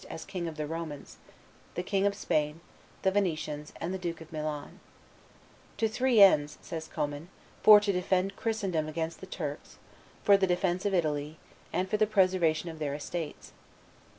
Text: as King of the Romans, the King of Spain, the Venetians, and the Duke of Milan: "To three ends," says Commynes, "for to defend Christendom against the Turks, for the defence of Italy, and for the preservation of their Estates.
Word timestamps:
as 0.09 0.25
King 0.25 0.47
of 0.47 0.55
the 0.57 0.65
Romans, 0.65 1.17
the 1.75 1.83
King 1.83 2.07
of 2.07 2.15
Spain, 2.15 2.59
the 3.03 3.11
Venetians, 3.11 3.71
and 3.79 3.93
the 3.93 3.99
Duke 3.99 4.19
of 4.19 4.31
Milan: 4.33 4.79
"To 5.77 5.87
three 5.87 6.19
ends," 6.23 6.57
says 6.59 6.87
Commynes, 6.87 7.27
"for 7.61 7.79
to 7.79 7.93
defend 7.93 8.35
Christendom 8.35 8.87
against 8.87 9.19
the 9.21 9.27
Turks, 9.27 9.77
for 10.23 10.37
the 10.37 10.47
defence 10.47 10.87
of 10.87 10.95
Italy, 10.95 11.37
and 11.71 11.87
for 11.87 11.97
the 11.97 12.07
preservation 12.07 12.67
of 12.67 12.79
their 12.79 12.95
Estates. 12.95 13.51